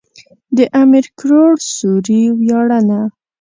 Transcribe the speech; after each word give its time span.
د 0.57 0.59
امير 0.81 1.05
کروړ 1.19 1.53
سوري 1.75 2.21
وياړنه. 2.39 3.01